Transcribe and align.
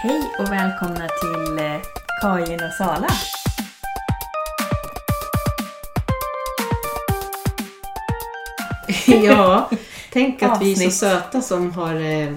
Hej 0.00 0.34
och 0.38 0.52
välkomna 0.52 1.08
till 1.08 1.58
eh, 1.58 1.80
Kajen 2.22 2.60
och 2.64 2.72
Sala. 2.72 3.08
Ja, 9.24 9.70
tänk 10.12 10.42
att 10.42 10.62
vi 10.62 10.72
är 10.72 10.76
så 10.76 10.90
söta 10.90 11.42
som 11.42 11.72
har 11.72 11.94
eh, 11.94 12.32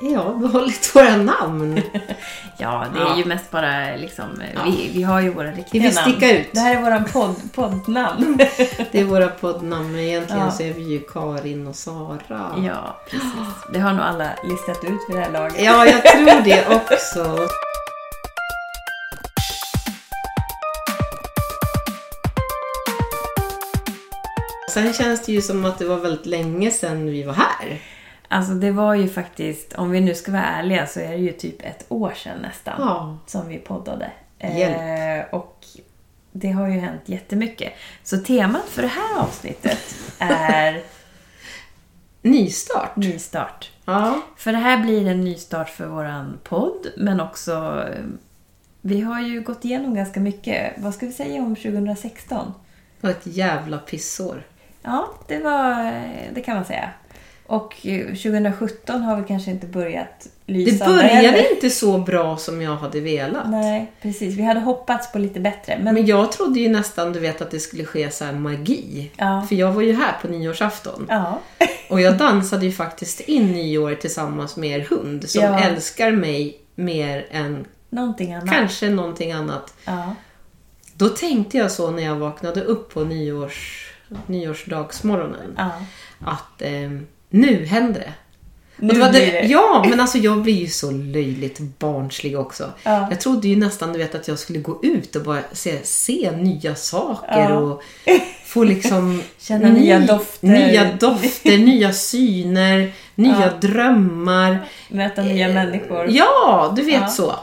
ja, 0.00 0.34
behållit 0.34 0.96
våra 0.96 1.16
namn. 1.16 1.80
Ja, 2.66 2.84
det 2.94 3.00
är 3.12 3.16
ju 3.16 3.24
mest 3.24 3.50
bara 3.50 3.96
liksom, 3.96 4.42
Ja. 4.54 4.60
vi, 4.66 4.90
vi 4.94 5.02
har 5.02 5.20
ju 5.20 5.30
våra 5.30 5.50
riktiga 5.52 5.82
vill 5.82 5.94
namn. 5.94 6.10
sticka 6.10 6.38
ut. 6.38 6.46
Det 6.52 6.60
här 6.60 6.76
är 6.76 6.82
våran 6.82 7.04
podd, 7.04 7.36
poddnamn. 7.54 8.36
Det 8.92 9.00
är 9.00 9.04
våra 9.04 9.28
poddnamn, 9.28 9.92
men 9.92 10.00
egentligen 10.00 10.42
Ja. 10.44 10.50
så 10.50 10.62
är 10.62 10.72
vi 10.72 10.82
ju 10.82 11.00
Karin 11.00 11.66
och 11.66 11.76
Sara. 11.76 12.54
ja, 12.66 12.96
precis. 13.10 13.30
Det 13.72 13.78
har 13.80 13.92
nog 13.92 14.02
alla 14.04 14.28
listat 14.44 14.84
ut 14.84 15.00
vid 15.08 15.16
det 15.16 15.22
här 15.22 15.30
laget. 15.32 15.62
Ja, 15.64 15.86
jag 15.86 16.02
tror 16.04 16.44
det 16.44 16.66
också. 16.68 17.48
Sen 24.72 24.92
känns 24.92 25.26
det 25.26 25.32
ju 25.32 25.42
som 25.42 25.64
att 25.64 25.78
det 25.78 25.84
var 25.84 25.96
väldigt 25.96 26.26
länge 26.26 26.70
sedan 26.70 27.06
vi 27.06 27.22
var 27.22 27.32
här. 27.34 27.78
Alltså 28.28 28.52
det 28.52 28.70
var 28.70 28.94
ju 28.94 29.08
faktiskt, 29.08 29.72
om 29.72 29.90
vi 29.90 30.00
nu 30.00 30.14
ska 30.14 30.32
vara 30.32 30.44
ärliga, 30.44 30.86
så 30.86 31.00
är 31.00 31.08
det 31.10 31.16
ju 31.16 31.32
typ 31.32 31.62
ett 31.62 31.84
år 31.88 32.12
sedan 32.16 32.38
nästan 32.42 32.74
Ja. 32.78 33.18
som 33.26 33.48
vi 33.48 33.58
poddade. 33.58 34.10
Hjälp. 34.38 34.76
Eh, 35.30 35.34
och 35.34 35.64
det 36.32 36.50
har 36.50 36.68
ju 36.68 36.78
hänt 36.78 37.02
jättemycket. 37.04 37.72
Så 38.02 38.16
temat 38.18 38.64
för 38.68 38.82
det 38.82 38.88
här 38.88 39.20
avsnittet 39.22 39.94
är 40.18 40.82
Nystart. 42.22 42.96
nystart. 42.96 43.70
Ja. 43.84 44.20
För 44.36 44.52
det 44.52 44.58
här 44.58 44.78
blir 44.82 45.06
en 45.08 45.20
nystart 45.24 45.68
för 45.68 45.86
våran 45.86 46.38
podd, 46.44 46.86
men 46.96 47.20
också... 47.20 47.84
eh, 47.94 48.04
Vi 48.80 49.00
har 49.00 49.20
ju 49.20 49.40
gått 49.40 49.64
igenom 49.64 49.94
ganska 49.94 50.20
mycket. 50.20 50.72
Vad 50.76 50.94
ska 50.94 51.06
vi 51.06 51.12
säga 51.12 51.42
om 51.42 51.56
2016? 51.56 52.54
Det 53.00 53.06
var 53.06 53.10
ett 53.10 53.26
jävla 53.26 53.78
pissår. 53.78 54.42
Ja, 54.82 55.08
det 55.28 55.38
var... 55.38 55.92
Det 56.34 56.40
kan 56.40 56.56
man 56.56 56.64
säga. 56.64 56.90
Och 57.48 57.86
eh, 57.86 58.06
2017 58.06 59.02
har 59.02 59.16
vi 59.16 59.24
kanske 59.28 59.50
inte 59.50 59.66
börjat 59.66 60.26
Det 60.46 60.52
lysa 60.52 60.86
började 60.86 61.50
inte 61.54 61.70
så 61.70 61.98
bra 61.98 62.36
som 62.36 62.62
jag 62.62 62.76
hade 62.76 63.00
velat. 63.00 63.50
Nej, 63.50 63.92
precis. 64.02 64.34
Vi 64.36 64.42
hade 64.42 64.60
hoppats 64.60 65.12
på 65.12 65.18
lite 65.18 65.40
bättre. 65.40 65.78
Men, 65.82 65.94
Men 65.94 66.06
jag 66.06 66.32
trodde 66.32 66.60
ju 66.60 66.68
nästan 66.68 67.12
du 67.12 67.18
vet 67.20 67.42
att 67.42 67.50
det 67.50 67.60
skulle 67.60 67.84
ske 67.84 68.10
så 68.10 68.24
magi. 68.24 69.10
Ja. 69.16 69.46
För 69.48 69.56
jag 69.56 69.72
var 69.72 69.82
ju 69.82 69.92
här 69.92 70.12
på 70.22 70.28
nyårsafton. 70.28 71.06
ja. 71.08 71.40
Och 71.90 72.00
jag 72.00 72.18
dansade 72.18 72.66
ju 72.66 72.72
faktiskt 72.72 73.20
in 73.20 73.52
nyår 73.52 73.94
tillsammans 73.94 74.56
med 74.56 74.70
er 74.80 74.86
hund 74.90 75.28
som 75.30 75.42
Ja. 75.42 75.60
älskar 75.60 76.10
mig 76.12 76.60
mer 76.74 77.26
än 77.30 77.64
Någonting 77.90 78.34
annat. 78.34 78.50
kanske 78.54 78.88
någonting 78.90 79.32
annat. 79.32 79.74
Ja. 79.84 80.14
Då 80.94 81.08
tänkte 81.08 81.58
jag 81.58 81.72
så 81.72 81.90
när 81.90 82.02
jag 82.02 82.14
vaknade 82.16 82.60
upp 82.60 82.94
på 82.94 83.04
nyårs, 83.04 83.90
nyårsdagsmorgonen. 84.26 85.54
ja. 85.56 85.70
Att 86.20 86.62
eh, 86.62 86.90
nu 87.36 87.64
händer 87.64 88.00
det. 88.00 88.12
Nu 88.78 88.94
det 88.94 89.10
det, 89.12 89.18
det. 89.30 89.46
Ja, 89.46 89.86
men 89.90 90.00
alltså 90.00 90.18
jag 90.18 90.42
blir 90.42 90.54
ju 90.54 90.66
så 90.68 90.90
löjligt 90.90 91.58
barnslig 91.58 92.38
också. 92.38 92.72
Ja. 92.82 93.06
Jag 93.10 93.20
trodde 93.20 93.48
ju 93.48 93.56
nästan 93.56 93.92
du 93.92 93.98
vet, 93.98 94.14
att 94.14 94.28
jag 94.28 94.38
skulle 94.38 94.58
gå 94.58 94.80
ut 94.82 95.16
och 95.16 95.22
bara 95.22 95.40
se, 95.52 95.78
se 95.84 96.30
nya 96.36 96.74
saker 96.74 97.38
Ja. 97.50 97.54
och 97.58 97.82
få 98.46 98.64
liksom... 98.64 99.22
Känna 99.38 99.68
nya 99.68 99.98
dofter. 99.98 100.46
Nya 100.48 100.92
dofter, 101.00 101.58
nya 101.58 101.92
syner, 101.92 102.92
nya 103.14 103.40
Ja. 103.40 103.68
drömmar. 103.68 104.58
Möta 104.88 105.22
nya 105.22 105.48
människor. 105.48 106.08
Eh, 106.08 106.14
Ja, 106.16 106.72
du 106.76 106.82
vet 106.82 107.12
så. 107.12 107.34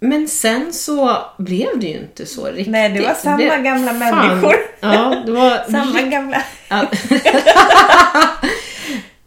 Men 0.00 0.28
sen 0.28 0.72
så 0.72 1.18
blev 1.38 1.68
det 1.80 1.86
ju 1.86 1.98
inte 1.98 2.26
så 2.26 2.46
riktigt. 2.46 2.66
Nej, 2.68 2.88
det 2.90 3.00
var 3.00 3.14
samma 3.14 3.36
blev- 3.36 3.62
gamla 3.62 3.94
Fan. 3.94 3.98
människor. 4.28 4.54
Ja, 4.80 5.22
det 5.26 5.32
var 5.32 5.64
Samma 5.70 6.00
gamla... 6.02 6.42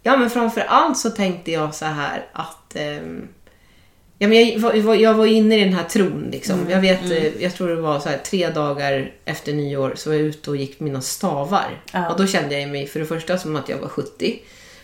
Ja. 0.02 0.16
men 0.16 0.30
framför 0.30 0.60
allt 0.60 0.98
så 0.98 1.10
tänkte 1.10 1.50
jag 1.52 1.74
så 1.74 1.84
här 1.84 2.26
att... 2.32 2.76
ehm, 2.76 3.28
ja, 4.18 4.28
men 4.28 4.48
jag, 4.48 4.58
var- 4.82 4.94
jag 4.94 5.14
var 5.14 5.26
inne 5.26 5.58
i 5.60 5.64
den 5.64 5.72
här 5.72 5.84
tron. 5.84 6.28
Liksom. 6.32 6.58
Mm, 6.60 6.70
Jag 6.70 6.80
vet, 6.80 7.10
eh, 7.10 7.42
jag 7.42 7.54
tror 7.54 7.68
det 7.68 7.80
var 7.80 8.00
så 8.00 8.08
här, 8.08 8.18
tre 8.18 8.50
dagar 8.50 9.12
efter 9.24 9.52
nyår 9.52 9.92
så 9.96 10.10
var 10.10 10.16
jag 10.16 10.24
ute 10.26 10.50
och 10.50 10.56
gick 10.56 10.80
mina 10.80 11.00
stavar. 11.00 11.82
Ja. 11.92 12.10
Och 12.10 12.18
då 12.20 12.26
kände 12.26 12.60
jag 12.60 12.70
mig 12.70 12.86
för 12.86 13.00
det 13.00 13.06
första 13.06 13.38
som 13.38 13.56
att 13.56 13.68
jag 13.68 13.76
var 13.78 13.88
70. 13.88 14.38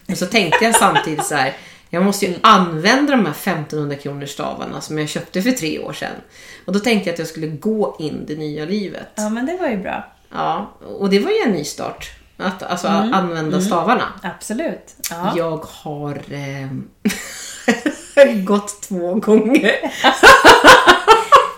Men 0.07 0.17
så 0.17 0.27
tänkte 0.27 0.65
jag 0.65 0.75
samtidigt 0.75 1.25
så 1.27 1.35
här. 1.35 1.57
Jag 1.91 2.05
måste 2.05 2.27
ju 2.27 2.35
använda 2.41 3.13
de 3.17 3.25
här 3.27 3.33
1500 3.33 3.97
kronor 3.97 4.27
stavarna 4.27 4.81
som 4.81 4.99
jag 4.99 5.09
köpte 5.09 5.43
för 5.43 5.51
tre 5.51 5.79
år 5.79 5.93
sedan. 5.93 6.13
Och 6.65 6.73
då 6.73 6.79
tänkte 6.79 7.09
jag 7.09 7.13
att 7.15 7.19
jag 7.19 7.29
skulle 7.29 7.47
gå 7.47 7.97
in 8.01 8.25
det 8.27 8.37
nya 8.37 8.65
livet. 8.65 9.07
Ja, 9.15 9.29
men 9.29 9.47
det 9.47 9.57
var 9.57 9.69
ju 9.69 9.77
bra. 9.77 10.13
Ja, 10.33 10.71
och 10.99 11.11
det 11.11 11.19
var 11.19 11.31
ju 11.31 11.39
en 11.47 11.53
ny 11.53 11.65
start. 11.65 12.11
Att 12.37 12.63
alltså 12.63 12.89
Mm. 12.89 13.15
använda 13.15 13.61
stavarna. 13.61 14.05
Absolut. 14.23 14.95
Ja. 15.11 15.33
Jag 15.37 15.65
har 15.71 16.21
eh, 16.31 16.69
gått 18.45 18.83
två 18.83 19.15
gånger. 19.15 19.75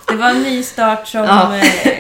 Det 0.09 0.15
var 0.17 0.31
en 0.31 0.43
ny 0.43 0.63
start 0.63 1.09
som 1.09 1.21
Ja. 1.25 1.57
ja. 1.57 1.93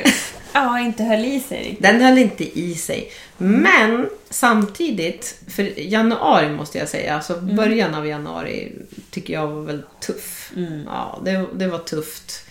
ja, 0.53 0.81
inte 0.81 1.05
höll 1.05 1.25
i 1.25 1.41
sig 1.41 1.59
riktigt. 1.59 1.83
Den 1.83 2.01
höll 2.01 2.19
inte 2.19 2.59
i 2.59 2.75
sig. 2.75 3.13
Men 3.37 4.09
samtidigt, 4.31 5.39
för 5.49 5.81
januari 5.81 6.49
måste 6.51 6.79
jag 6.79 6.89
säga, 6.89 7.15
alltså 7.15 7.35
Mm. 7.35 7.57
början 7.57 7.95
av 7.95 8.07
januari 8.07 8.73
tycker 9.11 9.35
jag 9.35 9.47
var 9.47 9.63
väldigt 9.63 10.01
tuff. 10.01 10.53
Mm. 10.57 10.83
Ja, 10.87 11.21
det, 11.25 11.47
det 11.55 11.67
var 11.69 11.79
tufft. 11.79 12.45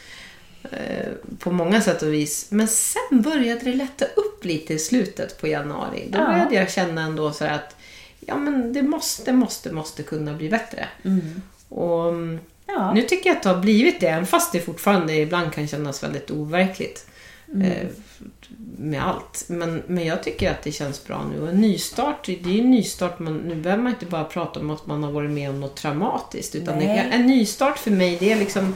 Eh, 0.71 1.11
På 1.39 1.51
många 1.51 1.81
sätt 1.81 2.01
och 2.01 2.13
vis. 2.13 2.47
Men 2.49 2.67
sen 2.67 3.21
började 3.21 3.59
det 3.61 3.73
lätta 3.73 4.05
upp 4.05 4.45
lite 4.45 4.73
i 4.73 4.79
slutet 4.79 5.41
på 5.41 5.47
januari. 5.47 6.07
Då 6.09 6.19
Ja. 6.19 6.25
började 6.25 6.55
jag 6.55 6.71
känna 6.71 7.01
ändå 7.01 7.31
så 7.31 7.45
att 7.45 7.75
ja, 8.19 8.35
men 8.37 8.73
det 8.73 8.81
måste, 8.81 9.33
måste, 9.33 9.71
måste 9.71 10.03
kunna 10.03 10.33
bli 10.33 10.49
bättre. 10.49 10.87
Mm. 11.05 11.41
Och 11.69 12.09
mm, 12.09 12.39
Ja. 12.67 12.93
nu 12.93 13.01
tycker 13.01 13.29
jag 13.29 13.37
att 13.37 13.43
det 13.43 13.49
har 13.49 13.57
blivit 13.61 13.99
det, 13.99 14.07
även 14.07 14.25
fast 14.27 14.51
det 14.51 14.59
fortfarande 14.59 15.13
ibland 15.15 15.53
kan 15.53 15.67
kännas 15.67 16.03
väldigt 16.03 16.31
overkligt. 16.31 17.07
Mm. 17.53 17.71
Eh, 17.71 17.87
med 18.77 19.03
allt. 19.07 19.45
Men, 19.47 19.83
men 19.87 20.05
jag 20.05 20.23
tycker 20.23 20.51
att 20.51 20.63
det 20.63 20.71
känns 20.71 21.03
bra 21.07 21.25
nu. 21.33 21.41
Och 21.41 21.49
en 21.49 21.61
nystart, 21.61 22.25
det 22.25 22.33
är 22.43 22.47
ju 22.53 22.59
en 22.61 22.71
nystart. 22.71 23.19
Man, 23.19 23.37
nu 23.37 23.55
behöver 23.55 23.83
man 23.83 23.93
inte 23.93 24.05
bara 24.05 24.23
prata 24.23 24.59
om 24.59 24.69
att 24.69 24.85
man 24.87 25.03
har 25.03 25.11
varit 25.11 25.31
med 25.31 25.49
om 25.49 25.59
något 25.59 25.75
traumatiskt. 25.75 26.55
Utan 26.55 26.79
det, 26.79 26.85
en 26.85 27.27
nystart 27.27 27.77
för 27.79 27.91
mig, 27.91 28.17
det 28.19 28.31
är 28.31 28.35
liksom 28.35 28.75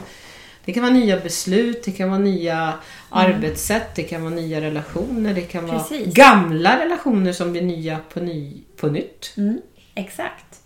det 0.64 0.72
kan 0.72 0.82
vara 0.82 0.92
nya 0.92 1.20
beslut, 1.20 1.82
det 1.84 1.92
kan 1.92 2.08
vara 2.10 2.18
nya 2.18 2.74
arbetssätt, 3.10 3.94
det 3.94 4.02
kan 4.02 4.22
vara 4.22 4.34
nya 4.34 4.60
relationer, 4.60 5.34
det 5.34 5.40
kan 5.40 5.66
vara 5.66 5.78
Precis. 5.78 6.14
gamla 6.14 6.78
relationer 6.84 7.32
som 7.32 7.52
blir 7.52 7.62
nya 7.62 7.98
på, 8.12 8.20
ny, 8.20 8.62
på 8.76 8.86
nytt. 8.86 9.34
Mm. 9.36 9.60
Exakt. 9.94 10.60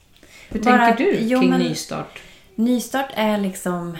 Hur 0.48 0.60
Bara- 0.62 0.86
tänker 0.86 1.04
du 1.04 1.18
jo, 1.20 1.40
kring 1.40 1.50
men- 1.50 1.60
nystart? 1.60 2.18
Nystart 2.54 3.10
är 3.14 3.38
liksom... 3.38 3.96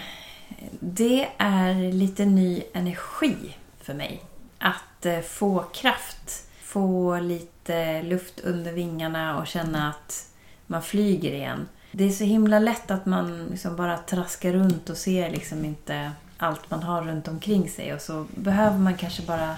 Det 0.80 1.28
är 1.38 1.92
lite 1.92 2.24
ny 2.24 2.62
energi 2.72 3.34
för 3.82 3.94
mig. 3.94 4.20
Att 4.58 5.06
eh, 5.06 5.20
få 5.20 5.64
kraft, 5.74 6.46
få 6.62 7.18
lite 7.20 8.02
luft 8.02 8.40
under 8.40 8.72
vingarna 8.72 9.38
och 9.38 9.46
känna 9.46 9.88
att 9.90 10.26
man 10.66 10.82
flyger 10.82 11.32
igen. 11.32 11.68
Det 11.98 12.04
är 12.04 12.10
så 12.10 12.24
himla 12.24 12.58
lätt 12.58 12.90
att 12.90 13.06
man 13.06 13.46
liksom 13.50 13.76
bara 13.76 13.98
traskar 13.98 14.52
runt 14.52 14.90
och 14.90 14.96
ser 14.96 15.30
liksom 15.30 15.64
inte 15.64 16.12
allt 16.38 16.70
man 16.70 16.82
har 16.82 17.02
runt 17.02 17.28
omkring 17.28 17.70
sig 17.70 17.94
och 17.94 18.00
så 18.00 18.26
behöver 18.34 18.78
man 18.78 18.96
kanske 18.96 19.22
bara... 19.22 19.56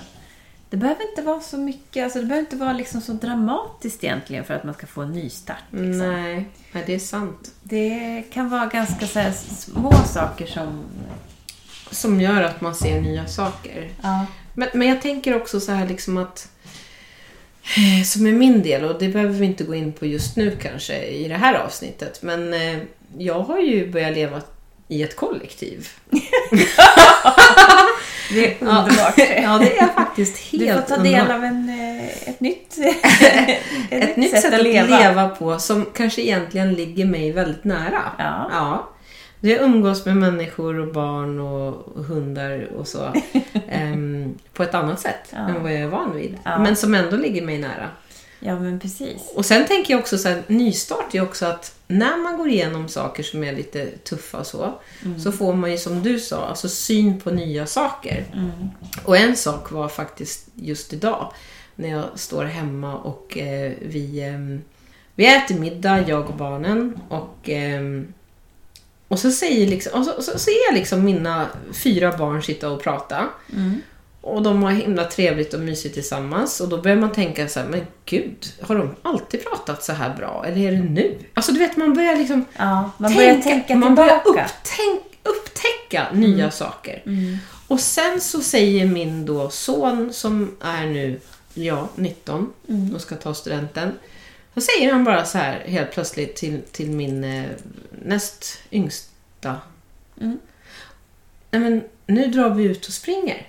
Det 0.71 0.77
behöver 0.77 1.11
inte 1.11 1.23
vara 1.23 1.41
så 1.41 1.59
mycket, 1.59 2.05
alltså 2.05 2.19
det 2.19 2.25
behöver 2.25 2.47
inte 2.47 2.57
vara 2.57 2.73
liksom 2.73 3.01
så 3.01 3.13
dramatiskt 3.13 4.05
egentligen 4.05 4.45
för 4.45 4.55
att 4.55 4.65
man 4.65 4.75
ska 4.75 4.87
få 4.87 5.03
en 5.03 5.13
nystart. 5.13 5.63
Liksom. 5.71 5.99
Nej, 5.99 6.49
nej, 6.73 6.85
det 6.87 6.95
är 6.95 6.99
sant. 6.99 7.53
Det 7.63 8.25
kan 8.33 8.49
vara 8.49 8.67
ganska 8.67 9.21
här 9.21 9.33
små 9.33 9.93
saker 9.93 10.47
som... 10.47 10.85
Som 11.91 12.21
gör 12.21 12.43
att 12.43 12.61
man 12.61 12.75
ser 12.75 13.01
nya 13.01 13.27
saker. 13.27 13.91
Ja. 14.03 14.27
Men, 14.55 14.69
men 14.75 14.89
jag 14.89 15.03
tänker 15.03 15.37
också 15.37 15.61
så 15.61 15.73
här 15.73 15.87
liksom 15.87 16.17
att 16.17 16.49
som 18.05 18.27
är 18.27 18.33
min 18.33 18.63
del, 18.63 18.85
och 18.85 18.99
det 18.99 19.09
behöver 19.09 19.35
vi 19.35 19.47
inte 19.47 19.65
gå 19.65 19.75
in 19.75 19.93
på 19.93 20.07
just 20.07 20.37
nu 20.37 20.57
kanske 20.63 21.03
i 21.07 21.29
det 21.29 21.35
här 21.35 21.55
avsnittet, 21.55 22.23
men 22.23 22.55
eh, 22.55 22.79
jag 23.19 23.41
har 23.41 23.59
ju 23.59 23.91
börjat 23.91 24.15
leva 24.15 24.43
i 24.89 25.03
ett 25.03 25.17
kollektiv. 25.17 25.89
Det 28.31 28.47
är 28.47 28.55
underbart. 28.61 29.19
Ja, 29.19 29.59
det 29.59 29.79
är 29.79 29.87
faktiskt 29.95 30.39
helt 30.53 30.65
Du 30.65 30.73
får 30.75 30.97
ta 30.97 31.03
del 31.03 31.21
underbart. 31.21 31.37
av 31.37 31.45
en, 31.45 31.69
eh, 31.69 32.29
ett 32.29 32.41
nytt, 32.41 32.79
Ett 33.91 34.17
nytt 34.17 34.41
sätt 34.41 34.55
att 34.55 34.63
leva. 34.63 35.29
på 35.29 35.59
som 35.59 35.87
kanske 35.95 36.23
egentligen 36.23 36.75
ligger 36.75 37.05
mig 37.05 37.33
väldigt 37.33 37.65
nära. 37.65 38.03
Ja. 38.19 38.49
ja. 38.53 38.91
Jag 39.41 39.63
umgås 39.63 40.07
med 40.07 40.17
människor 40.17 40.79
och 40.79 40.93
barn 40.93 41.41
och 41.41 42.05
hundar 42.05 42.69
och 42.77 42.89
så 42.89 43.13
ehm, 43.69 44.35
på 44.53 44.63
ett 44.63 44.75
annat 44.75 45.01
sätt 45.01 45.29
Ja. 45.33 45.39
än 45.39 45.63
vad 45.63 45.73
jag 45.73 45.81
är 45.81 45.87
van 45.89 46.17
vid. 46.17 46.39
Ja. 46.45 46.59
Men 46.59 46.77
som 46.77 46.95
ändå 46.95 47.17
ligger 47.17 47.43
mig 47.43 47.59
nära. 47.59 47.89
Ja, 48.41 48.59
men 48.61 48.81
precis. 48.81 49.33
Och 49.35 49.45
sen 49.47 49.67
tänker 49.67 49.95
jag 49.95 50.01
också 50.01 50.19
så 50.19 50.29
här, 50.29 50.43
nystart 50.47 51.15
är 51.15 51.23
också 51.23 51.47
att 51.47 51.75
när 51.87 52.17
man 52.23 52.37
går 52.37 52.49
igenom 52.49 52.89
saker 52.89 53.23
som 53.23 53.45
är 53.45 53.53
lite 53.53 53.87
tuffa 53.87 54.39
och 54.39 54.47
så, 54.47 54.75
så 55.23 55.33
får 55.33 55.55
man 55.55 55.71
ju 55.71 55.79
som 55.79 56.03
du 56.03 56.19
sa, 56.21 56.47
alltså 56.47 56.69
syn 56.69 57.21
på 57.21 57.31
nya 57.31 57.67
saker. 57.67 58.25
Och 59.05 59.17
en 59.17 59.37
sak 59.37 59.71
var 59.71 59.89
faktiskt 59.89 60.49
just 60.55 60.93
idag, 60.93 61.33
när 61.75 61.89
jag 61.89 62.05
står 62.15 62.45
hemma 62.45 62.95
och 62.97 63.39
eh, 63.39 63.73
vi, 63.83 64.21
eh, 64.29 64.61
vi 65.15 65.37
äter 65.37 65.59
middag, 65.59 66.09
jag 66.09 66.29
och 66.31 66.37
barnen. 66.37 67.01
Och, 67.09 67.51
eh, 67.51 67.81
och 69.09 69.19
så 69.19 69.31
säger 69.31 69.67
liksom, 69.67 70.01
och 70.01 70.07
så, 70.07 70.23
så 70.23 70.39
ser 70.39 70.67
jag 70.69 70.75
liksom 70.75 71.05
mina 71.05 71.47
fyra 71.73 72.17
barn 72.17 72.43
sitta 72.43 72.71
och 72.71 72.83
prata. 72.83 73.29
Och 74.21 74.43
de 74.43 74.63
har 74.63 74.71
himla 74.71 75.05
trevligt 75.05 75.55
och 75.55 75.61
mysigt 75.61 75.95
tillsammans. 75.95 76.61
Och 76.61 76.69
då 76.69 76.83
börjar 76.83 76.97
man 76.97 77.13
tänka 77.13 77.49
så 77.49 77.61
här, 77.61 77.67
men 77.69 77.81
gud, 78.05 78.47
har 78.61 78.75
de 78.75 78.95
alltid 79.03 79.45
pratat 79.45 79.85
så 79.85 79.93
här 79.93 80.17
bra? 80.17 80.45
Eller 80.47 80.69
är 80.69 80.73
det 80.73 80.79
nu? 80.91 81.19
Alltså 81.35 81.53
du 81.53 81.59
vet, 81.59 81.77
man 81.77 81.95
börjar 81.95 82.17
liksom 82.17 82.45
Ja, 82.59 82.91
man 82.99 83.15
börjar 83.15 83.43
tänka 83.43 83.75
man 83.75 83.95
börjar 83.95 84.23
upptänk, 84.25 85.03
upptäcka 85.23 86.07
nya 86.13 86.51
saker. 86.51 87.03
Och 87.69 87.81
sen 87.81 88.21
så 88.21 88.41
säger 88.41 88.87
min 88.87 89.27
då 89.27 89.51
son 89.51 90.13
som 90.13 90.57
är 90.61 90.87
nu, 90.87 91.21
ja, 91.55 91.89
19 91.95 92.53
och 92.95 93.01
ska 93.01 93.17
ta 93.17 93.35
studenten. 93.35 93.93
Så 94.55 94.61
säger 94.61 94.93
han 94.93 95.05
bara 95.05 95.25
så 95.25 95.39
här 95.39 95.61
helt 95.61 95.91
plötsligt 95.91 96.37
till, 96.37 96.63
till 96.73 96.91
min 96.91 97.25
eh, 97.25 97.51
näst 97.91 98.59
yngsta. 98.71 99.57
Mm. 100.21 100.39
Nej 101.51 101.61
men 101.61 101.83
nu 102.07 102.27
drar 102.27 102.51
vi 102.51 102.65
ut 102.65 102.87
och 102.87 102.93
springer. 102.93 103.47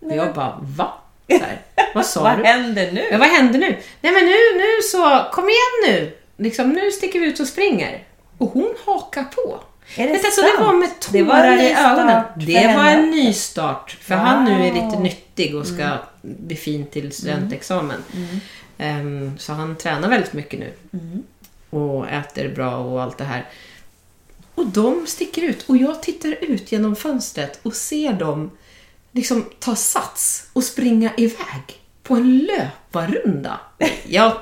Och 0.00 0.16
jag 0.16 0.34
bara, 0.34 0.58
va? 0.62 0.92
Så 1.28 1.38
här, 1.38 1.60
vad 1.94 2.06
sa 2.06 2.22
Vad 2.22 2.38
du? 2.38 2.44
händer 2.44 2.92
nu? 2.92 3.08
Ja, 3.10 3.18
vad 3.18 3.28
händer 3.28 3.58
nu? 3.58 3.78
Nej 4.00 4.12
men 4.12 4.24
nu, 4.24 4.58
nu 4.58 4.82
så, 4.82 5.26
kom 5.32 5.44
igen 5.44 5.94
nu! 5.94 6.16
Liksom, 6.36 6.68
nu 6.70 6.90
sticker 6.90 7.20
vi 7.20 7.26
ut 7.26 7.40
och 7.40 7.46
springer. 7.46 8.04
Och 8.38 8.48
hon 8.50 8.74
hakar 8.84 9.24
på. 9.24 9.60
Är 9.96 10.06
det 10.06 10.12
Vet 10.12 10.22
du, 10.22 10.30
så 10.30 10.40
det 10.40 10.64
var 10.64 10.72
med 10.72 10.90
Det 11.12 11.22
var 11.22 11.34
tårar 11.34 11.62
i 11.62 11.72
ögonen. 11.72 12.22
Det 12.36 12.76
var 12.76 12.84
en 12.84 13.10
nystart. 13.10 13.96
För 14.00 14.14
han 14.14 14.44
nu 14.44 14.52
är 14.52 14.72
lite 14.72 14.84
Wow. 14.84 14.88
Mm. 14.92 15.02
nyttig 15.02 15.56
och 15.56 15.66
ska 15.66 15.98
bli 16.22 16.56
fin 16.56 16.86
till 16.86 17.12
studentexamen. 17.12 18.02
Ehm, 18.78 19.38
så 19.38 19.52
han 19.52 19.76
tränar 19.76 20.08
väldigt 20.08 20.32
mycket 20.32 20.60
nu. 20.60 20.72
Mm. 20.92 21.22
Och 21.70 22.08
äter 22.08 22.48
bra 22.54 22.76
och 22.76 23.02
allt 23.02 23.18
det 23.18 23.24
här. 23.24 23.48
Och 24.54 24.66
de 24.66 25.06
sticker 25.06 25.42
ut. 25.42 25.64
Och 25.68 25.76
jag 25.76 26.02
tittar 26.02 26.36
ut 26.44 26.72
genom 26.72 26.96
fönstret 26.96 27.60
och 27.62 27.74
ser 27.74 28.12
dem 28.12 28.50
liksom 29.12 29.44
ta 29.58 29.76
sats 29.76 30.46
och 30.52 30.64
springa 30.64 31.10
iväg 31.16 31.80
på 32.02 32.14
en 32.14 32.38
löparrunda. 32.38 33.60
Jag, 34.06 34.36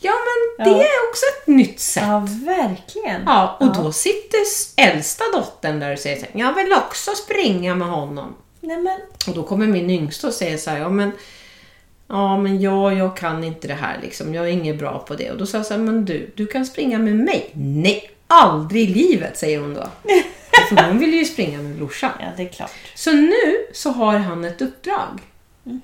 ja, 0.00 0.12
men 0.12 0.66
det 0.66 0.70
Ja. 0.70 0.76
är 0.84 1.08
också 1.10 1.24
ett 1.38 1.46
nytt 1.46 1.80
sätt. 1.80 2.02
Ja, 2.06 2.26
verkligen. 2.46 3.22
Ja, 3.26 3.56
och 3.60 3.74
då 3.74 3.92
sitter 3.92 4.40
äldsta 4.76 5.24
dottern 5.34 5.80
där 5.80 5.92
och 5.92 5.98
säger 5.98 6.16
så 6.16 6.26
här, 6.32 6.40
jag 6.40 6.52
vill 6.54 6.72
också 6.72 7.10
springa 7.14 7.74
med 7.74 7.88
honom. 7.88 8.34
Nej, 8.60 8.76
men, 8.76 9.00
Och 9.28 9.34
då 9.34 9.42
kommer 9.42 9.66
min 9.66 9.90
yngsta 9.90 10.26
och 10.26 10.32
säger 10.34 10.56
så 10.58 10.70
här, 10.70 10.78
ja 10.78 10.88
men, 10.88 11.12
ja, 12.08 12.38
men 12.38 12.60
jag, 12.60 12.94
jag 12.94 13.16
kan 13.16 13.44
inte 13.44 13.68
det 13.68 13.74
här 13.74 13.98
liksom, 14.02 14.34
jag 14.34 14.44
är 14.44 14.50
inget 14.52 14.78
bra 14.78 14.98
på 15.08 15.14
det. 15.14 15.30
Och 15.30 15.38
då 15.38 15.46
sa 15.46 15.56
jag 15.56 15.66
så 15.66 15.74
här, 15.74 15.80
men 15.80 16.04
du, 16.04 16.30
du 16.36 16.46
kan 16.46 16.66
springa 16.66 16.98
med 16.98 17.14
mig. 17.16 17.50
Nej, 17.54 18.10
aldrig 18.26 18.90
i 18.90 18.94
livet, 18.94 19.38
säger 19.38 19.60
hon 19.60 19.74
då. 19.74 19.86
För 20.68 20.82
hon 20.86 20.98
vill 20.98 21.14
ju 21.14 21.24
springa 21.24 21.58
med 21.58 21.76
brorsan. 21.76 22.10
ja, 22.20 22.26
det 22.36 22.42
är 22.42 22.48
klart. 22.48 22.70
Så 22.94 23.12
nu 23.12 23.66
så 23.72 23.90
har 23.90 24.16
han 24.18 24.44
ett 24.44 24.62
uppdrag. 24.62 25.18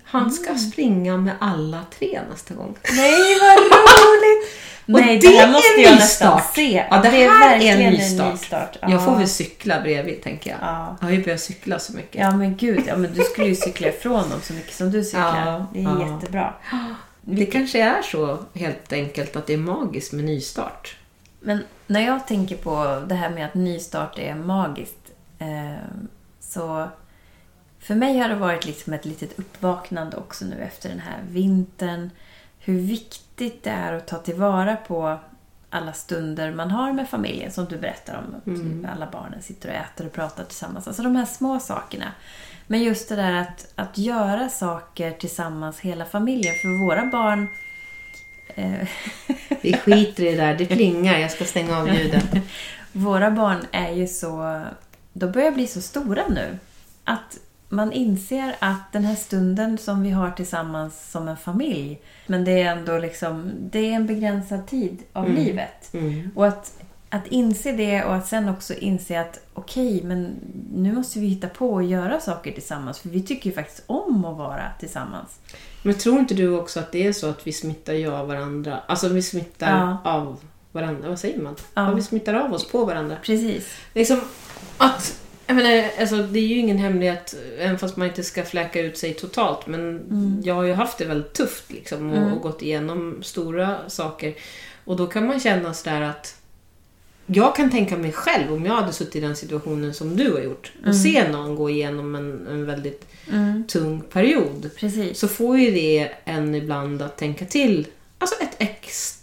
Han 0.05 0.31
ska 0.31 0.47
Mm. 0.51 0.59
springa 0.59 1.17
med 1.17 1.35
alla 1.41 1.81
tre 1.99 2.21
nästa 2.31 2.55
gång. 2.55 2.77
Nej, 2.97 3.39
vad 3.41 3.59
roligt! 3.59 4.53
Nej, 4.89 5.19
det 5.19 5.29
det 5.29 5.37
här 5.37 5.49
är 5.49 5.53
måste 5.53 5.75
en 5.77 5.83
jag 5.83 5.95
nästan 5.95 6.41
se. 6.55 6.85
Ja, 6.91 6.97
det 7.03 7.09
är 7.25 7.31
här 7.31 7.51
är 7.51 7.55
en 7.55 7.61
verkligen 7.61 7.93
ny 7.93 8.01
start. 8.01 8.39
start. 8.41 8.77
Jag 8.83 9.05
får 9.05 9.17
väl 9.17 9.29
cykla 9.29 9.81
bredvid, 9.81 10.23
tänker 10.23 10.51
jag. 10.51 10.59
Ja. 10.63 10.97
Jag 11.01 11.07
har 11.07 11.13
ju 11.13 11.25
börjat 11.25 11.41
cykla 11.41 11.79
så 11.79 11.93
mycket. 11.93 12.21
Ja, 12.21 12.37
men 12.37 12.57
gud. 12.57 12.83
Ja, 12.87 12.97
men 12.97 13.15
du 13.15 13.23
skulle 13.23 13.49
ju 13.49 13.55
cykla 13.57 13.89
ifrån 13.89 14.31
dem 14.31 14.41
så 14.43 14.53
mycket 14.53 14.75
som 14.75 14.91
du 14.91 15.05
cyklar. 15.05 15.47
Ja, 15.47 15.67
det 15.73 15.81
är 15.81 15.85
ja. 15.85 16.15
jättebra. 16.15 16.55
Det 17.29 17.47
kanske 17.47 17.83
är 17.83 18.03
så 18.03 18.39
helt 18.55 18.93
enkelt 18.93 19.37
att 19.37 19.47
det 19.47 19.53
är 19.53 19.59
magiskt 19.59 20.13
med 20.13 20.25
nystart. 20.25 20.97
Men 21.41 21.63
när 21.87 22.01
jag 22.07 22.27
tänker 22.27 22.57
på 22.57 23.03
det 23.09 23.15
här 23.15 23.31
med 23.31 23.47
att 23.47 23.55
nystart 23.55 24.19
är 24.19 24.35
magiskt. 24.35 24.99
Eh, 25.39 25.77
så 26.41 26.89
för 27.87 27.95
mig 27.95 28.19
har 28.19 28.29
det 28.29 28.35
varit 28.35 28.67
liksom 28.67 28.93
ett 28.93 29.05
litet 29.05 29.39
uppvaknande 29.39 30.17
också 30.17 30.45
nu 30.45 30.63
efter 30.63 30.89
den 30.89 30.99
här 30.99 31.21
vintern. 31.29 32.11
Hur 32.59 32.81
viktigt 32.81 33.63
det 33.63 33.71
är 33.71 33.93
att 33.93 34.07
ta 34.07 34.19
tillvara 34.19 34.77
på 34.77 35.19
alla 35.71 35.93
stunder 35.93 36.53
man 36.53 36.71
har 36.71 36.93
med 36.93 37.09
familjen. 37.09 37.53
Som 37.53 37.65
du 37.65 37.79
berättar 37.79 38.25
om. 38.25 38.35
Att 38.35 38.91
alla 38.97 39.11
barnen 39.11 39.43
sitter 39.43 39.69
och 39.69 39.75
äter 39.75 40.07
och 40.07 40.13
pratar 40.13 40.45
tillsammans. 40.45 40.87
Alltså 40.87 41.03
de 41.03 41.17
här 41.17 41.25
små 41.25 41.61
sakerna. 41.61 42.13
Men 42.67 42.83
just 42.83 43.09
det 43.09 43.17
där 43.17 43.33
att, 43.33 43.73
att 43.75 43.99
göra 43.99 44.49
saker 44.49 45.11
tillsammans 45.11 45.81
hela 45.81 46.05
familjen. 46.05 46.55
För 46.55 46.87
våra 46.87 47.07
barn 47.07 47.49
eh, 48.55 48.89
Vi 49.63 49.73
skiter 49.73 50.23
i 50.23 50.31
det 50.31 50.37
där, 50.37 50.55
det 50.55 50.67
plingar, 50.67 51.19
jag 51.19 51.31
ska 51.31 51.45
stänga 51.45 51.79
av 51.79 51.89
ljudet. 51.95 52.25
Våra 52.93 53.31
barn 53.31 53.67
är 53.73 53.93
ju 53.93 54.07
så... 54.07 54.63
De 55.13 55.33
börjar 55.33 55.53
bli 55.53 55.67
så 55.67 55.81
stora 55.81 56.23
nu. 56.29 56.59
Att 57.05 57.39
man 57.69 57.93
inser 57.93 58.57
att 58.59 58.93
den 58.93 59.05
här 59.05 59.15
stunden 59.15 59.79
som 59.79 60.03
vi 60.03 60.11
har 60.11 60.31
tillsammans 60.31 61.11
som 61.11 61.29
en 61.29 61.37
familj, 61.37 62.01
men 62.27 62.45
det 62.45 62.63
är 62.63 62.77
ändå 62.77 62.99
liksom, 62.99 63.51
det 63.59 63.79
är 63.79 63.93
en 63.93 64.07
begränsad 64.07 64.67
tid 64.67 65.03
av 65.13 65.31
livet. 65.31 65.95
Mm. 65.95 66.31
Och 66.35 66.47
att, 66.47 66.73
att 67.11 67.27
inse 67.27 67.73
det 67.73 68.05
och 68.05 68.15
att 68.15 68.27
sen 68.27 68.49
också 68.49 68.75
inse 68.75 69.21
att 69.21 69.41
okej, 69.55 70.03
men 70.05 70.35
nu 70.75 70.93
måste 70.93 71.19
vi 71.19 71.27
hitta 71.27 71.49
på 71.49 71.73
och 71.73 71.83
göra 71.83 72.21
saker 72.21 72.53
tillsammans. 72.53 72.99
För 72.99 73.09
vi 73.09 73.23
tycker 73.23 73.51
ju 73.51 73.55
faktiskt 73.57 73.83
om 73.87 74.25
att 74.25 74.37
vara 74.37 74.63
tillsammans. 74.79 75.41
Men 75.83 75.95
tror 75.95 76.19
inte 76.19 76.35
du 76.35 76.59
också 76.59 76.81
att 76.81 76.93
det 76.93 77.07
är 77.07 77.13
så 77.13 77.31
att 77.31 77.47
vi 77.47 77.53
smittar 77.53 77.93
ju 77.93 78.15
av 78.15 78.29
varandra? 78.29 78.79
Alltså 78.87 79.09
vi 79.09 79.23
smittar 79.23 79.71
Ja. 79.71 80.11
av 80.11 80.37
varandra, 80.73 81.09
vad 81.09 81.19
säger 81.19 81.43
man? 81.43 81.55
Ja. 81.75 81.89
Ja. 81.89 81.95
vi 81.95 82.03
smittar 82.03 82.35
av 82.35 82.53
oss 82.53 82.69
på 82.69 82.85
varandra. 82.85 83.17
Precis. 83.23 83.69
Liksom 83.95 84.21
att, 84.77 85.21
jag 85.47 85.57
menar, 85.57 85.85
alltså 86.01 86.17
det 86.17 86.39
är 86.39 86.47
ju 86.47 86.59
ingen 86.59 86.79
hemlighet, 86.79 87.35
även 87.59 87.79
fast 87.79 87.97
man 87.97 88.09
inte 88.09 88.23
ska 88.23 88.43
fläka 88.45 88.81
ut 88.81 88.99
sig 88.99 89.15
totalt, 89.15 89.67
men 89.67 90.03
jag 90.45 90.55
har 90.55 90.63
ju 90.63 90.73
haft 90.73 90.99
det 90.99 91.05
väldigt 91.05 91.33
tufft 91.33 91.73
liksom 91.73 92.13
och, 92.13 92.33
och 92.33 92.43
gått 92.43 92.63
igenom 92.63 93.23
stora 93.23 93.77
saker. 93.89 94.35
Och 94.85 94.97
då 94.97 95.07
kan 95.07 95.27
man 95.27 95.41
känna 95.41 95.75
sådär 95.75 96.01
att 96.01 96.37
jag 97.27 97.57
kan 97.57 97.71
tänka 97.71 97.97
mig 97.97 98.13
själv, 98.13 98.53
om 98.53 98.67
jag 98.67 98.75
hade 98.75 98.93
suttit 98.93 99.17
i 99.17 99.21
den 99.21 99.37
situationen 99.37 99.95
som 99.95 100.17
du 100.17 100.33
har 100.33 100.41
gjort 100.41 100.73
och 100.87 100.97
se 100.97 101.29
någon 101.29 101.55
gå 101.57 101.71
igenom 101.71 102.15
en, 102.15 102.47
en 102.51 102.67
väldigt 102.67 103.07
Mm. 103.33 103.65
tung 103.67 104.01
period 104.13 104.71
Precis. 104.77 105.19
så 105.19 105.29
får 105.29 105.59
ju 105.59 105.71
det 105.71 106.11
en 106.25 106.55
ibland 106.55 107.03
att 107.03 107.19
tänka 107.19 107.45
till 107.45 107.87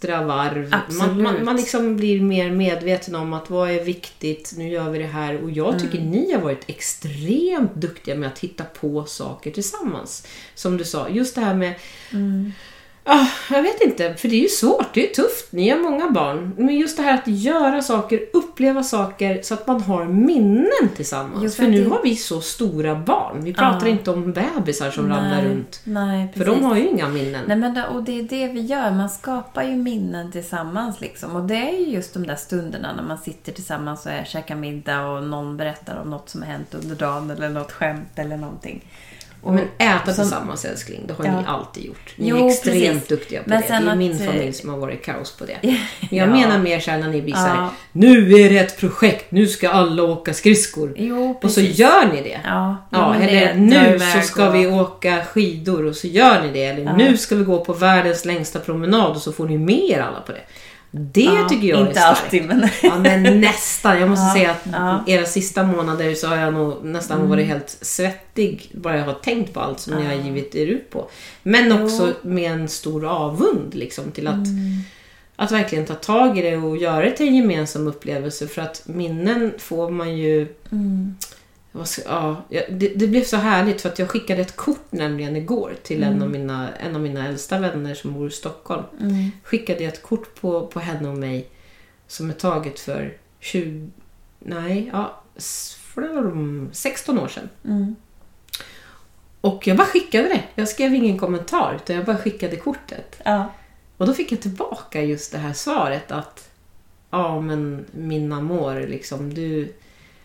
extra 0.04 0.26
varv. 0.26 0.74
Man, 0.98 1.22
man, 1.22 1.44
man 1.44 1.56
liksom 1.56 1.96
blir 1.96 2.20
mer 2.20 2.50
medveten 2.50 3.14
om 3.14 3.32
att 3.32 3.50
vad 3.50 3.70
är 3.70 3.84
viktigt, 3.84 4.52
nu 4.56 4.68
gör 4.68 4.90
vi 4.90 4.98
det 4.98 5.06
här. 5.06 5.42
Och 5.42 5.50
jag 5.50 5.78
tycker 5.78 5.98
Mm. 5.98 6.10
ni 6.10 6.32
har 6.32 6.40
varit 6.40 6.64
extremt 6.66 7.74
duktiga 7.74 8.14
med 8.14 8.28
att 8.28 8.38
hitta 8.38 8.64
på 8.64 9.04
saker 9.04 9.50
tillsammans. 9.50 10.26
Som 10.54 10.76
du 10.76 10.84
sa, 10.84 11.08
just 11.08 11.34
det 11.34 11.40
här 11.40 11.54
med 11.54 11.74
Mm. 12.12 12.52
Ah, 13.06 13.26
jag 13.50 13.62
vet 13.62 13.80
inte, 13.82 14.14
för 14.14 14.28
det 14.28 14.34
är 14.36 14.40
ju 14.42 14.48
svårt, 14.48 14.94
det 14.94 15.10
är 15.10 15.14
tufft, 15.14 15.52
ni 15.52 15.68
har 15.70 15.78
många 15.78 16.10
barn. 16.10 16.54
Men 16.58 16.76
just 16.78 16.96
det 16.96 17.02
här 17.02 17.14
att 17.14 17.26
göra 17.28 17.82
saker, 17.82 18.20
uppleva 18.32 18.82
saker 18.82 19.42
så 19.42 19.54
att 19.54 19.66
man 19.66 19.80
har 19.82 20.04
minnen 20.04 20.88
tillsammans. 20.96 21.42
Jo, 21.44 21.50
för 21.50 21.62
nu 21.66 21.84
det- 21.84 21.90
har 21.90 22.02
vi 22.02 22.16
så 22.16 22.40
stora 22.40 22.94
barn. 22.94 23.44
Vi 23.44 23.54
pratar 23.54 23.86
Ja. 23.86 23.92
inte 23.92 24.10
om 24.10 24.32
bebisar 24.32 24.90
som 24.90 25.08
ramlar 25.08 25.42
runt. 25.42 25.80
Nej, 25.84 26.32
För 26.36 26.44
de 26.44 26.64
har 26.64 26.76
ju 26.76 26.88
inga 26.88 27.08
minnen. 27.08 27.44
Nej, 27.48 27.56
men 27.56 27.74
det, 27.74 27.86
och 27.86 28.02
det 28.02 28.18
är 28.18 28.22
det 28.22 28.48
vi 28.48 28.60
gör. 28.60 28.90
Man 28.90 29.10
skapar 29.10 29.62
ju 29.62 29.76
minnen 29.76 30.32
tillsammans. 30.32 31.00
Liksom. 31.00 31.36
Och 31.36 31.42
det 31.42 31.56
är 31.56 31.78
ju 31.80 31.86
just 31.86 32.14
de 32.14 32.26
där 32.26 32.36
stunderna 32.36 32.92
när 32.96 33.02
man 33.02 33.18
sitter 33.18 33.52
tillsammans 33.52 34.06
och 34.06 34.12
käkar 34.26 34.54
middag 34.56 35.06
och 35.06 35.22
någon 35.22 35.56
berättar 35.56 36.00
om 36.04 36.10
något 36.10 36.28
som 36.28 36.42
har 36.42 36.48
hänt 36.48 36.74
under 36.74 36.96
dagen 36.96 37.30
eller 37.30 37.48
något 37.48 37.72
skämt 37.72 38.12
eller 38.16 38.36
någonting. 38.36 38.84
Och, 39.44 39.54
Men 39.54 39.64
äta 39.78 40.04
som- 40.04 40.14
tillsammans 40.24 40.64
älskling, 40.64 41.00
det 41.06 41.14
har 41.14 41.24
Ja. 41.24 41.40
ni 41.40 41.46
alltid 41.46 41.84
gjort. 41.84 42.14
Ni 42.16 42.28
Jo, 42.28 42.36
är 42.36 42.50
extremt 42.50 42.92
precis. 42.94 43.08
duktiga 43.08 43.42
på 43.42 43.48
Men 43.48 43.60
det. 43.60 43.66
Det 43.68 43.74
är 43.74 43.90
att, 43.92 43.98
min 43.98 44.12
eh, 44.20 44.26
familj 44.26 44.52
som 44.52 44.70
har 44.70 44.76
varit 44.78 45.04
kaos 45.04 45.36
på 45.36 45.44
det. 45.44 45.56
Men 45.62 45.76
jag 46.18 46.28
Ja. 46.28 46.32
menar 46.32 46.58
mer 46.58 46.80
såhär 46.80 46.98
när 46.98 47.08
ni 47.08 47.22
blir 47.22 47.34
såhär, 47.34 47.56
Ja. 47.56 47.70
nu 47.92 48.32
är 48.32 48.50
det 48.50 48.58
ett 48.58 48.78
projekt, 48.80 49.30
nu 49.30 49.46
ska 49.46 49.68
alla 49.70 50.02
åka 50.02 50.34
skridskor. 50.34 50.92
Jo, 50.96 51.38
Och 51.42 51.50
så 51.50 51.60
gör 51.60 52.12
ni 52.12 52.22
det. 52.22 52.40
Ja, 52.44 52.76
Ja, 52.90 53.14
det 53.20 53.24
eller 53.26 53.54
drar 53.54 53.90
nu 53.92 53.98
så 54.00 54.20
ska 54.20 54.48
och- 54.48 54.54
vi 54.54 54.66
åka 54.66 55.24
skidor 55.24 55.86
och 55.86 55.96
så 55.96 56.06
gör 56.06 56.42
ni 56.42 56.52
det. 56.52 56.64
Eller 56.64 56.92
nu 56.92 57.16
ska 57.16 57.34
vi 57.36 57.44
gå 57.44 57.64
på 57.64 57.72
världens 57.72 58.24
längsta 58.24 58.58
promenad 58.58 59.10
och 59.10 59.22
så 59.22 59.32
får 59.32 59.48
ni 59.48 59.58
med 59.58 59.90
er 59.90 60.00
alla 60.00 60.20
på 60.20 60.32
det. 60.32 60.40
Det 60.96 61.20
Ja, 61.22 61.48
tycker 61.48 61.68
jag 61.68 61.80
är 61.80 61.86
Inte 61.86 62.00
starkt. 62.00 62.22
alltid, 62.24 62.44
men... 62.46 62.68
Ja, 62.82 62.98
men 62.98 63.40
nästan. 63.40 64.00
Jag 64.00 64.10
måste 64.10 64.24
Ja, 64.24 64.34
säga 64.34 64.50
att 64.50 64.62
ja. 64.72 64.90
Mm. 64.90 65.04
era 65.06 65.26
sista 65.26 65.62
månader 65.62 66.14
så 66.14 66.26
har 66.28 66.36
jag 66.36 66.54
nog 66.54 66.84
nästan 66.84 67.28
varit 67.28 67.46
helt 67.46 67.76
svettig 67.80 68.70
bara 68.74 68.96
jag 68.98 69.04
har 69.04 69.12
tänkt 69.14 69.52
på 69.54 69.60
allt 69.60 69.80
som 69.80 69.94
ni 69.94 70.04
har 70.06 70.14
givit 70.14 70.54
er 70.54 70.66
ut 70.66 70.90
på. 70.90 71.08
Men 71.42 71.82
också 71.82 72.12
med 72.22 72.52
en 72.52 72.68
stor 72.68 73.04
avund 73.06 73.74
liksom 73.74 74.10
till 74.10 74.26
att, 74.26 74.34
Mm. 74.34 74.78
att 75.36 75.52
verkligen 75.52 75.86
ta 75.86 75.94
tag 75.94 76.38
i 76.38 76.42
det 76.42 76.56
och 76.56 76.76
göra 76.76 77.04
det 77.04 77.10
till 77.10 77.28
en 77.28 77.36
gemensam 77.36 77.86
upplevelse. 77.86 78.46
För 78.48 78.62
att 78.62 78.82
minnen 78.84 79.52
får 79.58 79.90
man 79.90 80.16
ju... 80.16 80.48
Mm. 80.72 81.14
Ja, 82.06 82.42
det, 82.70 82.88
det 82.96 83.06
blev 83.08 83.24
så 83.24 83.36
härligt 83.36 83.80
för 83.80 83.88
att 83.88 83.98
jag 83.98 84.08
skickade 84.10 84.40
ett 84.40 84.56
kort 84.56 84.92
nämligen 84.92 85.36
igår 85.36 85.74
till 85.82 86.02
en, 86.02 86.08
Mm. 86.12 86.22
av 86.22 86.30
mina, 86.30 86.68
en 86.74 86.94
av 86.96 87.02
mina 87.02 87.28
äldsta 87.28 87.58
vänner 87.60 87.94
som 87.94 88.12
bor 88.14 88.28
i 88.28 88.30
Stockholm 88.30 88.82
Mm. 89.00 89.30
skickade 89.42 89.84
jag 89.84 89.92
ett 89.92 90.02
kort 90.02 90.40
på, 90.40 90.66
på 90.66 90.80
henne 90.80 91.08
och 91.08 91.18
mig 91.18 91.48
som 92.06 92.30
är 92.30 92.34
taget 92.34 92.80
för 92.80 93.16
20... 93.40 93.90
Nej, 94.38 94.90
ja... 94.92 95.22
s- 95.36 95.78
flum, 95.94 96.68
16 96.72 97.18
år 97.18 97.28
sedan. 97.28 97.48
Mm. 97.64 97.96
Och 99.40 99.66
jag 99.66 99.76
bara 99.76 99.86
skickade 99.86 100.28
det. 100.28 100.42
Jag 100.54 100.68
skrev 100.68 100.94
ingen 100.94 101.18
kommentar 101.18 101.74
utan 101.82 101.96
jag 101.96 102.04
bara 102.04 102.16
skickade 102.16 102.56
kortet. 102.56 103.20
Ja. 103.24 103.52
Och 103.96 104.06
då 104.06 104.14
fick 104.14 104.32
jag 104.32 104.40
tillbaka 104.40 105.02
just 105.02 105.32
det 105.32 105.38
här 105.38 105.52
svaret 105.52 106.12
att 106.12 106.50
Ja 107.10 107.40
men 107.40 107.84
min 107.92 108.32
amor 108.32 108.80
liksom 108.88 109.34
du 109.34 109.72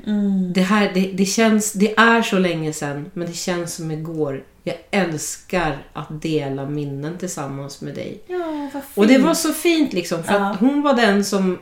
Mm. 0.08 0.54
det 0.54 0.62
här 0.62 0.92
det, 0.94 1.12
det 1.14 1.26
känns, 1.26 1.74
det 1.74 1.98
är 1.98 2.22
så 2.22 2.40
länge 2.40 2.74
sedan 2.74 3.12
men 3.14 3.28
det 3.28 3.34
känns 3.34 3.76
som 3.76 3.92
igår. 3.92 4.44
Jag 4.64 4.76
älskar 4.92 5.78
att 5.94 6.22
dela 6.22 6.66
minnen 6.66 7.18
tillsammans 7.18 7.82
med 7.82 7.96
dig. 7.96 8.22
Ja, 8.28 8.70
vad 8.74 8.84
fint. 8.84 8.98
Och 8.98 9.08
det 9.08 9.18
var 9.18 9.34
så 9.34 9.54
fint 9.54 9.94
liksom 9.94 10.24
för 10.24 10.34
Ja. 10.34 10.56
hon 10.60 10.82
var 10.82 10.94
den 10.94 11.26
som 11.26 11.60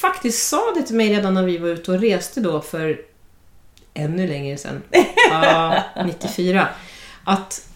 faktiskt 0.00 0.48
sa 0.48 0.72
det 0.76 0.82
till 0.82 0.96
mig 0.96 1.08
redan 1.08 1.34
när 1.34 1.42
vi 1.42 1.58
var 1.58 1.68
ute 1.68 1.92
och 1.92 2.00
reste 2.00 2.40
då 2.40 2.60
för 2.60 3.00
ännu 3.94 4.26
längre 4.28 4.56
sedan. 4.56 4.82
Ja, 5.30 5.82
94. 6.06 6.68
Att, 7.24 7.68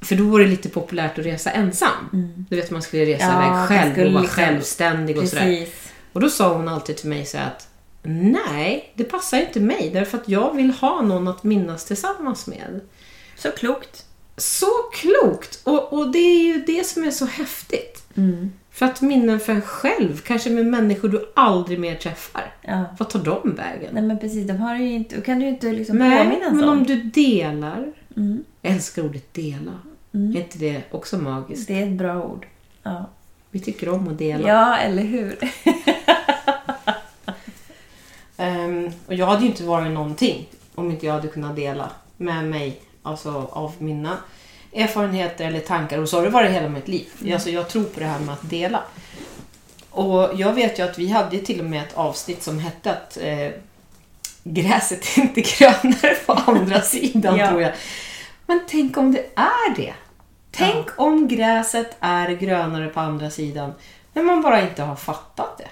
för 0.00 0.16
då 0.16 0.24
var 0.24 0.40
det 0.40 0.46
lite 0.46 0.68
populärt 0.68 1.18
att 1.18 1.26
resa 1.26 1.50
ensam. 1.50 1.88
Mm. 2.12 2.46
Du 2.50 2.56
vet 2.56 2.70
man 2.70 2.82
skulle 2.82 3.04
resa 3.06 3.24
Ja, 3.24 3.66
iväg 3.66 3.68
själv 3.68 4.06
och 4.06 4.12
vara 4.12 4.22
liksom- 4.22 4.44
självständig 4.44 5.18
och 5.18 5.28
sådär. 5.28 5.42
Precis. 5.42 5.74
Och 6.12 6.20
då 6.20 6.28
sa 6.28 6.54
hon 6.54 6.68
alltid 6.68 6.96
till 6.96 7.08
mig 7.08 7.24
så 7.26 7.38
att 7.38 7.68
nej, 8.02 8.92
det 8.94 9.04
passar 9.04 9.38
inte 9.40 9.60
mig 9.60 9.90
därför 9.94 10.18
att 10.18 10.28
jag 10.28 10.54
vill 10.56 10.70
ha 10.70 11.02
någon 11.02 11.28
att 11.28 11.44
minnas 11.44 11.84
tillsammans 11.84 12.46
med. 12.46 12.80
Så 13.36 13.50
klokt. 13.50 14.04
Så 14.36 14.66
klokt! 14.92 15.60
Och, 15.64 15.92
och 15.92 16.12
det 16.12 16.18
är 16.18 16.42
ju 16.42 16.62
det 16.66 16.86
som 16.86 17.04
är 17.04 17.10
så 17.10 17.26
häftigt. 17.26 18.04
Mm. 18.16 18.52
För 18.70 18.86
att 18.86 19.00
minnen 19.00 19.40
för 19.40 19.52
en 19.52 19.62
själv, 19.62 20.20
kanske 20.20 20.50
med 20.50 20.66
människor 20.66 21.08
du 21.08 21.32
aldrig 21.36 21.78
mer 21.80 21.94
träffar. 21.94 22.54
Ja. 22.62 22.84
Vad 22.98 23.08
tar 23.10 23.18
de 23.20 23.54
vägen? 23.54 23.90
Nej 23.92 24.02
men 24.02 24.18
precis, 24.18 24.46
de 24.46 24.56
har 24.56 24.76
ju 24.76 24.92
inte, 24.92 25.16
då 25.16 25.22
kan 25.22 25.38
du 25.38 25.48
inte 25.48 25.72
liksom 25.72 25.96
Nej, 25.98 26.24
påminnas 26.24 26.52
men 26.52 26.64
om. 26.64 26.78
om 26.78 26.84
du 26.84 26.96
delar. 27.02 27.92
Mm. 28.16 28.44
Jag 28.62 28.72
älskar 28.72 29.04
ordet 29.04 29.34
dela. 29.34 29.72
Mm. 30.14 30.36
Är 30.36 30.40
inte 30.40 30.58
det 30.58 30.82
också 30.90 31.18
magiskt? 31.18 31.68
Det 31.68 31.82
är 31.82 31.86
ett 31.86 31.98
bra 31.98 32.22
ord. 32.22 32.46
Ja, 32.82 33.10
Vi 33.50 33.60
tycker 33.60 33.88
om 33.88 34.08
att 34.08 34.18
dela. 34.18 34.48
ja 34.48 34.76
eller 34.76 35.02
hur? 35.02 35.38
Ehm, 38.38 38.90
och 39.06 39.14
jag 39.14 39.26
hade 39.26 39.40
ju 39.42 39.46
inte 39.46 39.64
varit 39.64 39.92
någonting 39.92 40.48
om 40.74 40.90
inte 40.90 41.06
jag 41.06 41.12
hade 41.14 41.28
kunnat 41.28 41.56
dela 41.56 41.90
med 42.16 42.44
mig 42.44 42.80
alltså 43.02 43.48
av 43.52 43.72
mina 43.78 44.16
erfarenheter 44.72 45.46
eller 45.46 45.60
tankar. 45.60 45.98
Och 45.98 46.08
så 46.08 46.16
har 46.16 46.24
det 46.24 46.30
varit 46.30 46.50
hela 46.50 46.68
mitt 46.68 46.88
liv. 46.88 47.06
Alltså, 47.32 47.50
jag 47.50 47.68
tror 47.68 47.84
på 47.84 48.00
det 48.00 48.06
här 48.06 48.20
med 48.20 48.32
att 48.34 48.50
dela. 48.50 48.82
Och 49.90 50.30
jag 50.34 50.52
vet 50.52 50.78
ju 50.78 50.82
att 50.82 50.98
vi 50.98 51.08
hade 51.08 51.38
till 51.38 51.60
och 51.60 51.66
med 51.66 51.82
ett 51.82 51.94
avsnitt 51.96 52.42
som 52.42 52.58
hette 52.58 52.90
att 52.92 53.18
eh, 53.20 53.50
gräset 54.44 55.18
är 55.18 55.20
inte 55.22 55.40
grönare 55.40 56.14
på 56.26 56.32
andra 56.32 56.80
sidan 56.82 57.36
Ja. 57.36 57.48
tror 57.48 57.62
jag. 57.62 57.72
Men 58.46 58.60
tänk 58.68 58.96
om 58.96 59.12
det 59.12 59.24
är 59.34 59.76
det. 59.76 59.94
Tänk 60.50 60.86
om 60.96 61.28
gräset 61.28 61.96
är 62.00 62.30
grönare 62.30 62.88
på 62.88 63.00
andra 63.00 63.30
sidan 63.30 63.72
men 64.12 64.24
man 64.24 64.42
bara 64.42 64.62
inte 64.62 64.82
har 64.82 64.96
fattat 64.96 65.58
det. 65.58 65.68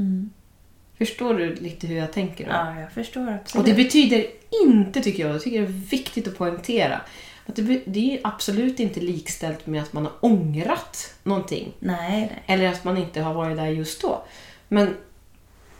Mm. 0.00 0.30
Förstår 1.00 1.34
du 1.34 1.54
lite 1.54 1.86
hur 1.86 1.96
jag 1.96 2.12
tänker 2.12 2.44
då? 2.44 2.50
Ja, 2.50 2.80
jag 2.80 2.92
förstår 2.92 3.28
absolut. 3.28 3.54
Och 3.54 3.64
det 3.64 3.84
betyder 3.84 4.26
inte, 4.64 5.00
tycker 5.00 5.22
jag, 5.22 5.34
jag 5.34 5.42
tycker 5.42 5.60
det 5.60 5.66
är 5.66 5.72
viktigt 5.90 6.28
att 6.28 6.38
poängtera, 6.38 7.00
att 7.46 7.56
det, 7.56 7.82
det 7.86 8.14
är 8.14 8.20
absolut 8.24 8.80
inte 8.80 9.00
likställt 9.00 9.66
med 9.66 9.82
att 9.82 9.92
man 9.92 10.04
har 10.04 10.12
ångrat 10.20 11.14
någonting. 11.22 11.72
Nej, 11.78 12.10
nej. 12.10 12.42
Eller 12.46 12.68
att 12.68 12.84
man 12.84 12.96
inte 12.96 13.20
har 13.20 13.34
varit 13.34 13.56
där 13.56 13.66
just 13.66 14.02
då. 14.02 14.24
Men 14.68 14.96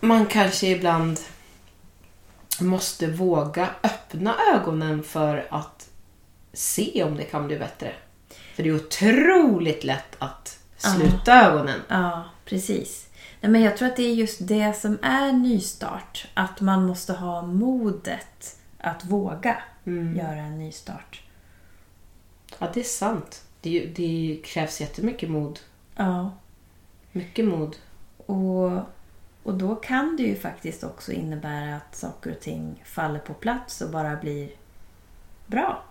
man 0.01 0.27
kanske 0.27 0.67
ibland 0.67 1.19
måste 2.61 3.07
våga 3.07 3.71
öppna 3.83 4.37
ögonen 4.55 5.03
för 5.03 5.47
att 5.51 5.89
se 6.53 7.05
om 7.05 7.17
det 7.17 7.25
kan 7.25 7.47
bli 7.47 7.59
bättre. 7.59 7.93
För 8.55 8.63
det 8.63 8.69
är 8.69 8.75
otroligt 8.75 9.85
lätt 9.85 10.17
att 10.19 10.59
sluta 10.77 11.35
ögonen. 11.35 11.81
Ja, 11.89 12.25
precis. 12.45 13.10
Nej, 13.41 13.53
men 13.53 13.63
jag 13.63 13.77
tror 13.77 13.89
att 13.89 13.97
det 13.97 14.03
är 14.03 14.15
just 14.15 14.39
det 14.49 14.73
som 14.77 14.99
är 15.03 15.33
nystart. 15.33 16.29
Att 16.35 16.61
man 16.61 16.87
måste 16.87 17.13
ha 17.13 17.43
modet 17.43 18.59
att 18.79 19.05
våga 19.05 19.63
Mm. 19.87 20.17
göra 20.17 20.35
en 20.41 20.59
nystart. 20.59 21.23
Ja, 22.59 22.69
det 22.75 22.81
är 22.81 22.85
sant. 22.85 23.45
Det, 23.61 23.87
det 23.87 24.41
krävs 24.45 24.81
jättemycket 24.81 25.31
mod. 25.31 25.61
Ja, 25.97 26.31
Mycket 27.13 27.45
mod. 27.45 27.77
och, 28.27 28.73
och 29.43 29.55
då 29.55 29.75
kan 29.75 30.17
det 30.17 30.23
ju 30.23 30.37
faktiskt 30.37 30.85
också 30.85 31.13
innebära 31.13 31.77
att 31.77 31.97
saker 31.97 32.31
och 32.31 32.41
ting 32.41 32.83
faller 32.87 33.19
på 33.19 33.35
plats 33.35 33.81
och 33.81 33.91
bara 33.91 34.17
blir 34.17 34.51
bra. 35.47 35.83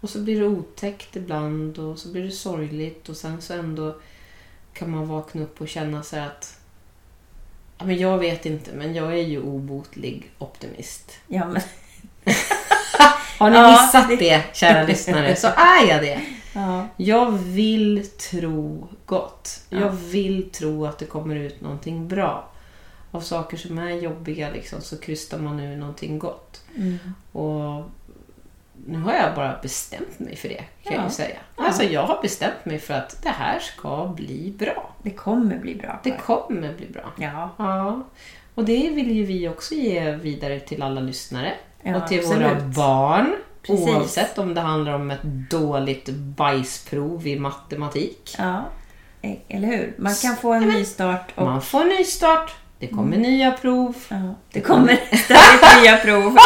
Och 0.00 0.10
så 0.10 0.20
blir 0.20 0.40
det 0.40 0.46
otäckt 0.46 1.16
ibland 1.16 1.78
och 1.78 1.98
så 1.98 2.08
blir 2.12 2.22
det 2.24 2.30
sorgligt 2.30 3.08
och 3.08 3.16
sen 3.16 3.40
så 3.42 3.54
ändå 3.54 4.00
kan 4.72 4.90
man 4.90 5.08
vakna 5.08 5.42
upp 5.42 5.60
och 5.60 5.68
känna 5.68 6.02
sig 6.02 6.20
att 6.20 6.59
men 7.84 7.98
jag 7.98 8.18
vet 8.18 8.46
inte, 8.46 8.70
men 8.72 8.94
jag 8.94 9.12
är 9.12 9.22
ju 9.22 9.40
obotlig 9.42 10.30
optimist. 10.38 11.12
Ja, 11.26 11.44
men, 11.46 11.62
Har 13.38 13.50
ni 13.50 13.56
Ja, 13.56 13.70
missat 13.70 14.08
det- 14.08 14.16
det, 14.16 14.42
kära 14.52 14.82
lyssnare, 14.82 15.36
så 15.36 15.46
är 15.46 15.88
jag 15.88 16.02
det. 16.02 16.20
ja. 16.52 16.88
Jag 16.96 17.30
vill 17.30 18.06
tro 18.30 18.88
gott. 19.06 19.60
Ja. 19.68 19.78
Jag 19.80 19.90
vill 19.90 20.50
tro 20.50 20.86
att 20.86 20.98
det 20.98 21.04
kommer 21.06 21.36
ut 21.36 21.60
någonting 21.60 22.08
bra. 22.08 22.46
Av 23.12 23.20
saker 23.20 23.56
som 23.56 23.78
är 23.78 23.90
jobbiga 23.90 24.50
liksom, 24.50 24.80
så 24.80 24.96
krystar 24.98 25.38
man 25.38 25.60
ur 25.60 25.76
någonting 25.76 26.18
gott. 26.18 26.60
Mm. 26.76 26.98
Och 27.32 27.84
nu 28.86 28.98
har 28.98 29.12
jag 29.14 29.34
bara 29.34 29.58
bestämt 29.62 30.18
mig 30.18 30.36
för 30.36 30.48
det, 30.48 30.64
kan 30.82 30.92
jag 30.92 31.00
Ja. 31.00 31.04
ju 31.04 31.10
säga. 31.10 31.36
Ja. 31.56 31.64
Alltså 31.66 31.82
jag 31.82 32.02
har 32.06 32.22
bestämt 32.22 32.64
mig 32.64 32.78
för 32.78 32.94
att 32.94 33.22
det 33.22 33.28
här 33.28 33.58
ska 33.58 34.06
bli 34.16 34.54
bra. 34.58 34.94
Det 35.02 35.10
kommer 35.10 35.56
bli 35.58 35.74
bra. 35.74 36.00
Det 36.04 36.10
kommer 36.10 36.74
bli 36.74 36.86
bra. 36.86 37.12
Ja, 37.18 37.50
Ja. 37.58 38.02
Och 38.54 38.64
det 38.64 38.90
vill 38.90 39.10
ju 39.10 39.24
vi 39.24 39.48
också 39.48 39.74
ge 39.74 40.12
vidare 40.12 40.60
till 40.60 40.82
alla 40.82 41.00
lyssnare. 41.00 41.52
Ja, 41.82 41.96
och 41.96 42.08
till 42.08 42.18
absolut. 42.20 42.42
våra 42.52 42.60
barn. 42.60 43.36
Precis. 43.62 43.88
Oavsett 43.88 44.38
om 44.38 44.54
det 44.54 44.60
handlar 44.60 44.92
om 44.92 45.10
ett 45.10 45.22
dåligt 45.50 46.08
bajsprov 46.08 47.26
i 47.26 47.38
matematik. 47.38 48.34
ja. 48.38 48.64
E- 49.22 49.36
eller 49.48 49.68
hur? 49.68 49.94
Man 49.98 50.14
kan 50.22 50.36
få 50.36 50.52
en 50.52 50.62
ny 50.68 50.84
start 50.84 51.32
och 51.34 51.44
Man 51.46 51.62
får 51.62 51.84
nystart. 51.84 52.54
Det 52.80 52.86
kommer 52.86 53.16
Mm. 53.16 53.22
nya 53.30 53.52
prov. 53.52 53.96
ja, 54.08 54.34
det 54.52 54.60
kommer 54.60 54.94
ständigt 55.16 55.82
nya 55.82 55.96
prov. 55.96 56.36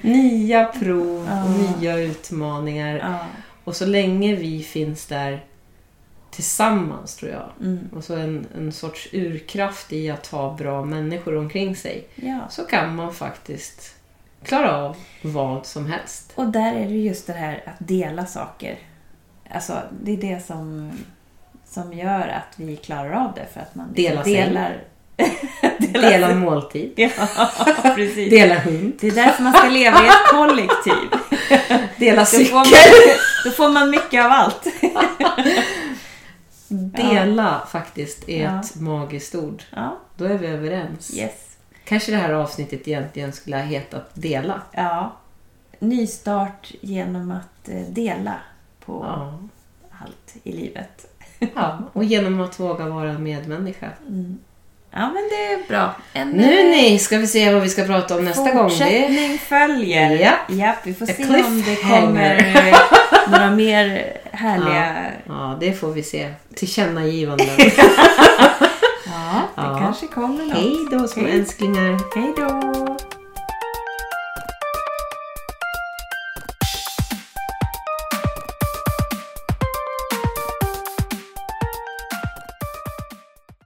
Nya 0.00 0.64
prov 0.64 1.26
Ja. 1.28 1.44
och 1.44 1.80
nya 1.80 1.98
utmaningar. 1.98 2.98
Ja. 2.98 3.18
Och 3.64 3.76
så 3.76 3.86
länge 3.86 4.34
vi 4.34 4.62
finns 4.62 5.06
där 5.06 5.44
tillsammans 6.30 7.16
tror 7.16 7.30
jag. 7.32 7.50
Mm. 7.60 7.88
Och 7.94 8.04
så 8.04 8.16
en, 8.16 8.46
en 8.56 8.72
sorts 8.72 9.08
urkraft 9.12 9.92
i 9.92 10.10
att 10.10 10.26
ha 10.26 10.54
bra 10.54 10.84
människor 10.84 11.36
omkring 11.36 11.76
sig. 11.76 12.06
Så 12.50 12.64
kan 12.64 12.94
man 12.96 13.14
faktiskt 13.14 13.94
klara 14.44 14.76
av 14.76 14.96
vad 15.22 15.66
som 15.66 15.86
helst. 15.86 16.32
Och 16.34 16.46
där 16.46 16.74
är 16.74 16.88
det 16.88 16.94
just 16.98 17.26
det 17.26 17.32
här 17.32 17.62
att 17.66 17.76
dela 17.88 18.26
saker. 18.26 18.78
Alltså, 19.50 19.78
det 20.02 20.12
är 20.12 20.16
det 20.16 20.46
som, 20.46 20.92
som 21.66 21.92
gör 21.92 22.28
att 22.28 22.54
vi 22.56 22.76
klarar 22.76 23.12
av 23.12 23.32
det. 23.34 23.46
För 23.52 23.60
att 23.60 23.74
man 23.74 23.92
Dela 23.92 24.24
sig. 24.24 24.32
delar... 24.34 24.82
Dela 25.92 26.34
måltid. 26.34 26.92
Ja, 26.96 27.08
precis. 27.96 28.30
Dela 28.30 28.54
hund. 28.54 28.92
Det 29.00 29.06
är 29.06 29.10
därför 29.12 29.42
man 29.42 29.52
ska 29.52 29.68
leva 29.68 30.04
i 30.04 30.08
ett 30.08 30.28
kollektiv. 30.30 31.08
Dela 31.96 32.20
Då 32.20 32.26
får, 32.26 32.54
man, 32.54 32.64
cykel. 32.64 33.16
då 33.44 33.50
får 33.50 33.68
man 33.68 33.90
mycket 33.90 34.24
av 34.24 34.30
allt. 34.32 34.66
Dela 36.68 37.66
faktiskt 37.70 38.28
är 38.28 38.42
Ja. 38.44 38.60
ett 38.60 38.80
magiskt 38.80 39.34
ord. 39.34 39.62
Ja, 39.70 39.96
Då 40.16 40.24
är 40.24 40.38
vi 40.38 40.46
överens. 40.46 41.14
yes. 41.16 41.56
Kanske 41.84 42.10
det 42.12 42.18
här 42.18 42.32
avsnittet 42.32 42.88
egentligen 42.88 43.32
skulle 43.32 43.56
ha 43.56 43.62
hetat 43.62 44.10
Dela. 44.14 44.62
Ja. 44.72 45.16
Nystart 45.78 46.72
genom 46.80 47.30
att 47.30 47.68
eh, 47.68 47.80
dela 47.80 48.34
på 48.86 49.04
Ja. 49.08 49.38
allt 50.02 50.36
i 50.42 50.52
livet. 50.52 51.06
Ja, 51.54 51.78
och 51.92 52.04
genom 52.04 52.40
att 52.40 52.60
våga 52.60 52.84
vara 52.88 53.18
medmänniska. 53.18 53.88
Ja, 54.92 55.00
men 55.14 55.28
det 55.30 55.52
är 55.52 55.68
bra. 55.68 55.94
En, 56.12 56.30
Nu 56.30 56.70
ni, 56.70 56.98
ska 56.98 57.18
vi 57.18 57.26
se 57.26 57.52
vad 57.52 57.62
vi 57.62 57.68
ska 57.68 57.84
prata 57.84 58.16
om 58.16 58.24
nästa 58.24 58.50
gång. 58.50 58.70
Fortsättning 58.70 59.38
följer. 59.38 60.10
Ja. 60.10 60.54
Japp, 60.54 60.76
vi 60.84 60.94
får 60.94 61.04
A 61.10 61.12
se 61.16 61.24
om 61.24 61.62
det 61.66 61.76
kommer 61.76 62.36
eh, 62.68 62.78
några 63.30 63.50
mer 63.50 64.12
härliga... 64.32 64.96
Ja, 65.28 65.56
det 65.60 65.72
får 65.72 65.88
vi 65.92 66.02
se. 66.02 66.32
Tillkännagivanden. 66.54 67.46
Ja, 69.06 69.40
det 69.56 69.62
Ja. 69.62 69.78
kanske 69.78 70.06
kommer 70.06 70.44
något. 70.44 70.56
Hej 70.56 70.76
då 70.90 71.08
små 71.08 71.26
älsklingar. 71.26 71.98
Hej 72.16 72.32
då! 72.36 72.89